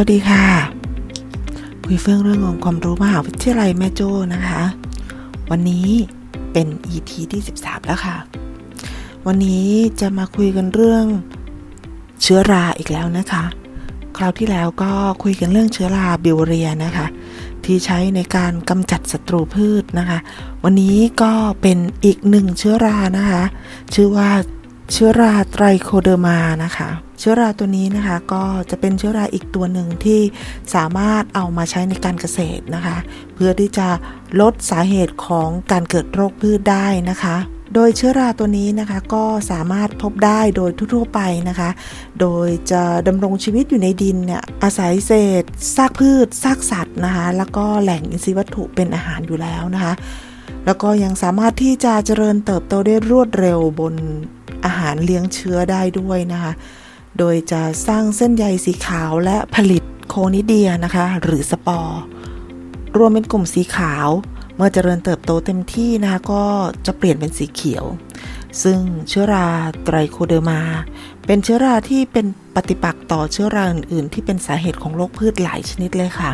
[0.00, 0.44] วัสดีค่ะ
[1.84, 4.62] คุยเฟื่องเรื่ององค์ความรู้มหาวิทยาลัยแม่โจ้นะคะ
[5.50, 5.88] วันนี้
[6.52, 8.16] เป็น EP ที่ 13 แล้วค่ะ
[9.26, 9.66] วันนี้
[10.00, 11.04] จะมาคุยกันเรื่อง
[12.22, 13.44] เชื้อราอีกแล้วนะคะ
[14.16, 14.90] คราวที่แล้วก็
[15.22, 17.06] คุยกันเรื่องเชื้อราบิวเรียนะคะ
[17.64, 20.18] ที่ใช้ในการกำจัดศัตรูพืชนะคะ
[20.64, 23.42] วันนี้ก็เป็นอีกหนึ่งเชื้อรานะคะ
[23.94, 24.30] ชื่อว่า
[24.92, 26.88] เชื้อราไตรโคเดอร์มานะคะ
[27.18, 30.20] เชื้อราตัวนี้นะคะก็จะเป็นเชื้อราอีกตัวหนึ่งที่
[30.74, 32.96] สามารถเอามาใช้ในการเกษตรนะคะ
[33.34, 33.88] เพื่อที่จะ
[34.40, 37.36] ลดสาเหตุของการเกิดโรคพืชได้นะคะ
[37.74, 41.70] โดยเชื้อราตัวนี้นะคะก็สามารถพบได้โดยทั่วๆไปนะคะ
[42.20, 45.12] โดยจะดำรงชีวิตอยู่ในดินเนี่ยอาศัยเศ
[45.42, 45.44] ษ
[45.76, 49.92] ซากพืชซากสัตว์นะคะ แล้วก็แหล่งอินทรีย์วัตถุเป็นอาหารอยู่แล้วนะคะ
[50.66, 53.94] แล้วก็ยังสามารถที่จะเจริญเติบโตได้รวดเร็วบน
[54.64, 56.52] อาหารเลี้ยงเชื้อได้ด้วยนะคะ
[57.18, 61.98] โดยจะสร้างเส้นใยสีขาวและผลิต conidia นะคะ หรือสปอร์
[62.96, 64.08] รวมเป็นกลุ่มสีขาว
[64.56, 66.44] เมื่อเจริญเติบโตเต็มที่นะคะก็
[66.86, 67.84] จะเปลี่ยนเป็นสีเขียว
[68.62, 69.46] ซึ่งเชื้อรา
[69.84, 70.60] ไตรโคเดอร์มา
[71.26, 76.30] เป็นเชื้อราที่เป็นปฏิปักษ์ต่อเชื้อราอื่นๆ ที่เป็นสาเหตุของโรคพืชหลายชนิดเลยค่ะ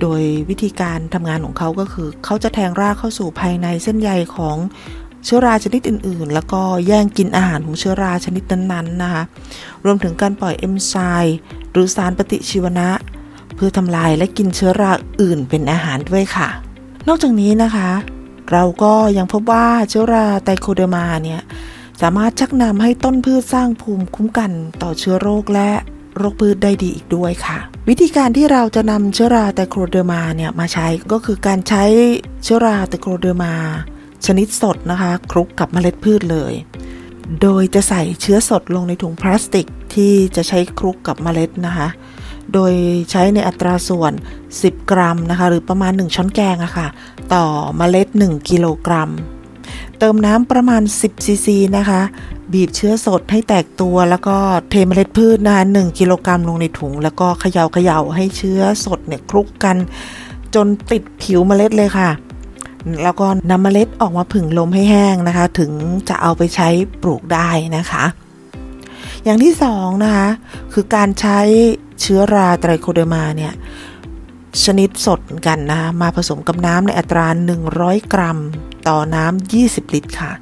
[0.00, 4.56] โดยวิธีการทำงานของเขาก็คือ เขาจะแทงรากเข้าสู่ภายในเส้นใยของ
[5.28, 9.22] เชื้อราชนิดอื่นๆ แล้วก็แย่งกินอาหารของเชื้อราชนิดนั้นๆนะคะ
[9.84, 11.36] รวมถึงการปล่อยเอนไซม์
[11.72, 12.88] หรือสารปฏิชีวนะ
[13.54, 16.48] เพื่อทำลายและกินเชื้อราอื่นเป็นอาหารด้วยค่ะ
[17.08, 17.90] นอกจากนี้นะคะ
[18.52, 21.40] เราก็ยังพบว่าเชื้อราไตรโคเดอร์มาเนี่ย
[22.00, 24.50] สามารถชักนำให้ต้นพืชสร้างภูมิคุ้มกัน
[24.82, 25.70] ต่อเชื้อโรคและ
[26.16, 31.84] โรคพืชได้ดีอีกด้วยค่ะ วิธีการที่เราจะนำเชื้อราไตรโคเดอร์มาเนี่ยมาใช้ก็คือการใช้
[32.44, 33.54] เชื้อราไตรโคเดอร์มา
[34.26, 36.52] ชนิดสดนะคะคลุกกับเมล็ดพืชเลย
[37.42, 41.88] โดยจะใส่เชื้อสดลงในถุงพลาสติกที่จะใช้คลุกกับเมล็ดนะคะ
[42.54, 42.72] โดย
[43.10, 44.12] ใช้ในอัตราส่วน
[44.52, 46.86] 10 กรัมนะคะ หรือประมาณ 1 ช้อนแกงอะค่ะ
[47.34, 47.44] ต่อ
[47.76, 49.10] เมล็ด 1 กิโลกรัม
[49.98, 52.00] เติมน้ำประมาณ 10 ซีซีนะคะ
[52.52, 54.36] บีบเชื้อสดให้แตกตัว แล้วก็
[54.70, 59.76] เทเมล็ดพืชนะคะ 1 กิโลกรัมลงในถุง แล้วก็เขย่าเขย่าให้เชื้อสดเนี่ยคลุกกัน
[60.54, 62.08] จนติดผิวเมล็ดเลยค่ะ
[63.02, 65.72] แล้วก็นำเมล็ดออกมาผึ่งลมให้แห้งนะคะ ถึง
[66.08, 66.68] จะเอาไปใช้
[67.02, 68.04] ปลูกได้นะคะ
[69.24, 70.28] อย่างที่สองนะคะ
[70.72, 71.40] คือการใช้
[72.00, 73.52] เชื้อราไตรโคเดมาเนี่ย
[74.64, 77.26] ชนิดสดกันนะมาผสมกับน้ำในอัตรา
[77.70, 78.38] 100 กรัม
[78.88, 80.32] ต่อน้ำ 20 ลิตรค่ะ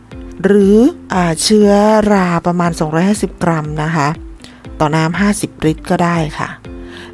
[0.44, 0.76] หรือ
[1.14, 1.70] อเชื้อ
[2.12, 2.70] ราประมาณ
[3.06, 4.08] 250 กรัมนะคะ
[4.80, 6.48] ต่อน้ำ 50 ลิตรก็ได้ค่ะ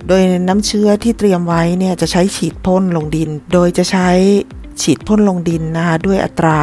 [0.09, 4.09] โดยน้ำเชื้อที่เตรียมไว้เนี่ยจะใช้ฉีดพ่นลงดิน โดยจะใช้
[4.82, 6.56] ฉีดพ่นลงดินนะคะด้วยอัตรา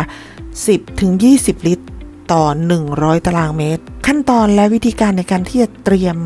[0.76, 1.86] 10-20 ลิตร
[2.32, 2.44] ต่อ
[2.86, 6.18] 100 ตารางเมตร ขั้นตอนและวิธีการในการที่จะเตรียม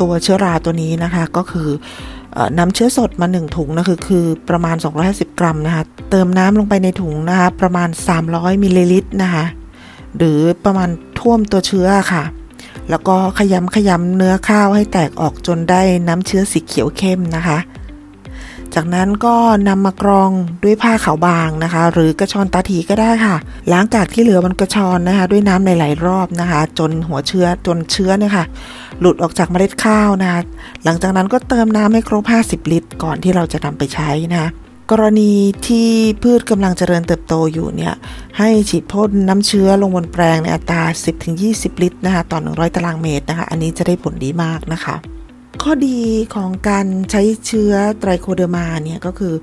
[0.00, 1.68] ตัวเชื้อราตัวนี้นะคะก็คือ
[2.58, 4.76] นำเชื้อสดมา 1 ถุงนะคือคือประมาณ
[5.08, 7.88] 250 กรัมนะคะเติมน้ำลงไปในถุงนะคะประมาณ
[8.26, 9.44] 300มิลลิลิตรนะคะ
[10.16, 10.88] หรือประมาณ
[11.20, 12.24] ท่วมตัวเชื้อค่ะ
[12.90, 17.58] แล้วก็ขยำขยำเนื้อข้าวให้แตกออกจนได้น้ำเชื้อสีเขียวเข้มนะคะ
[18.74, 19.36] จากนั้นก็
[19.68, 20.30] นำมากรอง
[20.62, 23.36] ด้วยผ้าขาวบางนะคะ หรือกระชอนตาถีก็ได้ค่ะ
[23.72, 28.44] ล้างกากที่เหลือบนกระชอนนะคะ ด้วยน้ำหลาย ๆ รอบนะคะ จนหัวเชื้อจนเชื้อเนี่ยค่ะ
[29.00, 30.40] หลุดออกจากเมล็ดข้าวนะคะ
[30.84, 34.50] หลังจากนั้นก็เติมน้ำให้ครบ 50 ลิตร ก่อนที่เราจะนำไปใช้นะคะ
[34.90, 35.32] กรณี
[35.68, 35.88] ที่
[36.22, 37.94] พืชกำลังเจริญเติบโตอยู่เนี่ย
[38.38, 40.82] ให้ฉีดพ่นน้ำเชื้อลงบนแปลงในอัตรา
[41.32, 44.96] 10-20 ลิตรนะคะต่อ 100 ตารางเมตรนะคะ อันนี้จะได้ผลดีมากนะคะ
[45.62, 45.98] ข้อดี
[46.34, 49.34] ของการใช้เชื้อไตรโคเดอร์มาเนี่ยก็คือ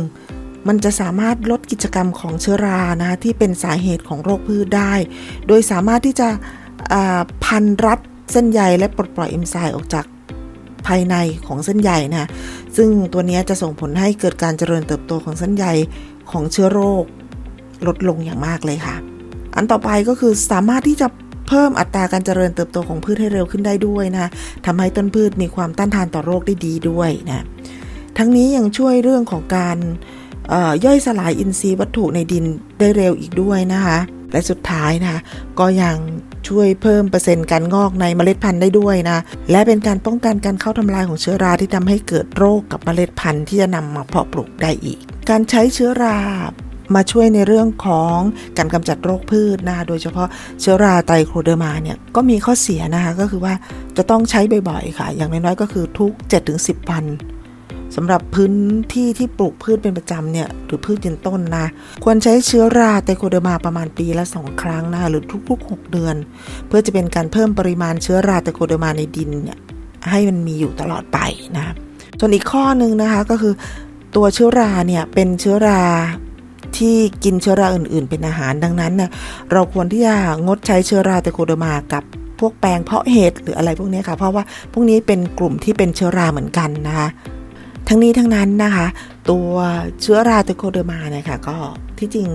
[0.00, 0.68] 1.
[0.68, 4.92] มันจะสามารถลดกิจกรรมของเชื้อรานะที่เป็นสาเหตุของโรคพืชได้
[5.46, 6.28] โดยสามารถที่จะ
[7.44, 7.98] พันรัด
[8.32, 10.04] เส้นใยและปลดปล่อยเอนไซม์ออกจาก
[10.86, 11.14] ภายใน
[11.46, 12.28] ของเส้นใยนะ
[12.76, 15.66] ซึ่งตัวนี้จะส่งผลให้เกิดการเจริญเติบโตของเส้นใย
[16.30, 17.04] ของเชื้อโรค
[17.86, 18.96] ลดลงอย่างมากเลยค่ะ
[19.56, 21.06] อันต่อไปก็คือสามารถที่จะ
[21.54, 24.30] เพิ่มอัตราการเจริญเติบโตของพืชให้เร็วขึ้นได้ด้วยนะ
[24.66, 27.44] ทำให้ต้นพืชมีความต้านทานต่อโรคได้ดีด้วยนะ
[28.18, 29.78] ทั้งนี้ยังช่วยเรื่องของการ
[30.84, 32.44] ย่อยสลายอินทรีย์วัตถุในดิน
[32.78, 33.98] ได้เร็วอีกด้วยนะคะ
[34.32, 35.20] และสุดท้ายนะคะ
[35.58, 35.96] ก็ยัง
[36.48, 39.18] ช่วยเพิ่มเปอร์เซ็นต์การงอกในเมล็ดพันธุ์ได้ด้วยนะ
[39.50, 44.98] และเป็นการป้องกันการเข้าทำลายของเชื้อราที่ทำให้เกิดโรคกับเมล็ดพันธุ์ที่จะนำมาเพาะปลูกได้อีก
[45.30, 46.18] การใช้เชื้อรา
[46.96, 48.16] มาช่วยในเรื่องของ
[48.58, 50.28] การกำจัดโรคพืชนะคะโดยเฉพาะ
[50.60, 53.54] เชื้อราไตโครเดอร์มาเนี่ยก็มีข้อเสียนะคะก็คือว่า
[53.96, 54.40] จะต้องใช้
[54.70, 56.12] บ่อยๆค่ะ อย่างน้อยๆก็คือทุก
[56.50, 57.04] 7-10 วัน
[57.96, 58.52] สำหรับพื้น
[58.94, 61.66] ที่ที่ปลูกพืชเป็นประจำเนี่ยหรือพืชยืนต้นนะ
[62.04, 66.16] ควรใช้เชื้อราไตรโคเดอร์มาประมาณปีละ2ครั้งนะหรือทุกๆ 6 เดือน
[66.68, 69.58] เพื่อจะเป็นการเพิ่มปริมาณเชื้อราไตรโคเดอร์มาในดินเนี่ย
[70.10, 71.18] ให้มันมีอยู่ตลอดไป
[71.56, 71.74] นะ
[72.18, 73.54] ส่วนอีกข้อหนึ่งนะคะก็คือ
[74.16, 75.82] ตัวเชื้อราเนี่ยเป็นเชื้อรา
[76.78, 79.10] ที่กินเชื้อราอื่น ๆ เป็นอาหารดังนั้นเนี่ย
[79.52, 80.14] เราควรที่จะ
[80.46, 82.02] งดใช้เชื้อราไตรโคเดอร์มากับ
[82.40, 87.08] พวกแปลงเพาะเห็ดหรืออะไรพวกนี้ค่ะ เพราะว่าพวกนี้เป็นกลุ่มที่เป็นเชื้อราเหมือนกันนะคะ
[87.88, 88.86] ทั้งนี้ทั้งนั้นนะคะ
[89.30, 89.50] ตัว
[90.00, 91.56] เชื้อราเตโคเดอร์มาเนี่ยค่ะก็
[91.98, 92.28] ที่จริง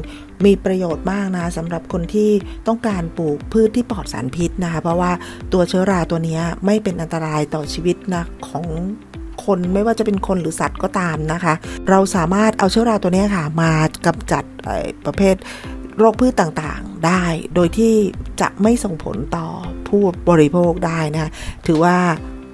[0.46, 2.30] มีประโยชน์มากนะสำหรับคนที่
[2.68, 5.12] ต้องการปลูกพืชที่ปลอดสารพิษนะคะ เพราะว่า
[5.54, 8.66] ตัวเชื้อราตัวนี้ไม่เป็นอันตรายต่อชีวิตนะของ
[9.46, 11.54] คนไม่ว่าจะเป็นคนหรือสัตว์ก็ตามนะคะ
[11.90, 13.72] เราสามารถเอาเชื้อราตัวนี้ค่ะ มา
[14.06, 14.44] กำจัด
[15.06, 15.36] ประเภท
[15.98, 17.24] โรคพืชต่างๆได้
[17.56, 17.94] โดยที่
[18.42, 19.48] จะไม่ส่งผลต่อ
[19.88, 21.32] ผู้บริโภคได้นะ
[21.68, 21.98] ถือว่า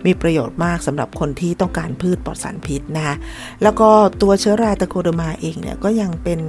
[0.05, 3.15] มีประโยชน์มากสำหรับคนที่ต้องการพืชปลอดสารพิษนะคะ
[3.63, 3.89] แล้วก็
[4.21, 6.39] ตัวเชื้อราตะโคดมาเองเนี่ยก็ยังเป็น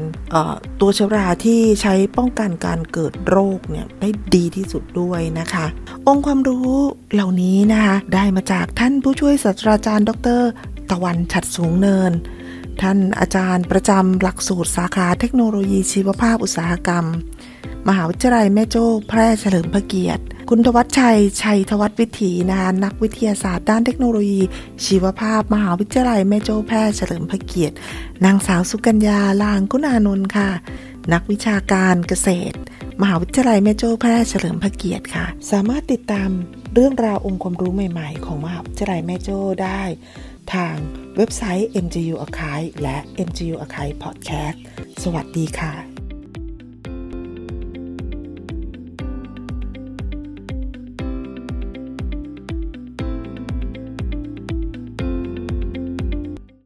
[0.80, 5.66] ตัวเชื้อราที่ใช้ป้องกันการเกิดโรคเนี่ยได้ดีที่สุดด้วยนะคะ
[6.06, 6.70] องค์ความรู้
[7.12, 10.42] เหล่านี้นะคะได้มาจากท่านผู้ช่วยศาสตราจารย์ ดร
[10.90, 12.12] ตะวันฉัดสูงเนิน
[12.82, 17.04] ท่านอาจารย์ประจำหลักสูตรสาขาเทคโนโลยีชีวภาพอุตสาหกรรม
[17.88, 24.42] มหาวิทยาลัยแม่โจ้แพร่เฉลิมพระเกียรติ คุณทวัชชัย ชัยทวัฒวิถีนะนักวิทยาศาสตร์ด้านเทคโนโลยี
[24.84, 27.74] ชีวภาพ มหาวิทยาลัยแม่โจ้แพทย์เฉลิมพระเกียรติ
[28.24, 30.50] นางสาวสุกัญญาลางคุณานนท์ค่ะ
[31.12, 32.56] นักวิชาการเกษตร
[33.00, 36.30] มหาวิทยาลัยแม่โจ้แพทย์เฉลิมพระเกียรติค่ะ สามารถติดตาม
[36.74, 39.82] เรื่องราวองค์ความรู้ใหม่ๆ ของมหาวิทยาลัยแม่โจ้ได้
[40.54, 40.76] ทาง
[41.16, 42.96] เว็บไซต์ MGU Archive และ
[43.28, 44.56] MGU Archive Podcast
[45.02, 45.93] สวัสดีค่ะ